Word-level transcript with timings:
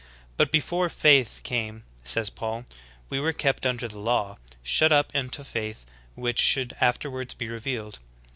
"But 0.35 0.51
before 0.51 0.89
faith 0.89 1.41
came," 1.43 1.83
says 2.03 2.31
Paul, 2.31 2.65
"we 3.11 3.19
v/ere 3.19 3.33
kept 3.33 3.67
under 3.67 3.87
the 3.87 3.99
law, 3.99 4.39
shut 4.63 4.91
up 4.91 5.11
unto 5.13 5.43
the 5.43 5.47
faith 5.47 5.85
which 6.15 6.39
should 6.39 6.73
afterwards 6.81 7.35
be 7.35 7.47
revealed. 7.47 7.99